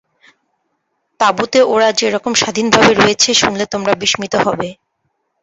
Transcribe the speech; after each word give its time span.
তাঁবুতে 1.19 1.59
ওরা 1.73 1.89
যে 1.99 2.07
রকম 2.09 2.33
স্বাধীনভাবে 2.41 2.91
রয়েছে, 2.95 3.29
শুনলে 3.33 3.65
তোমরা 3.73 3.93
বিস্মিত 4.01 4.33
হবে। 4.45 4.69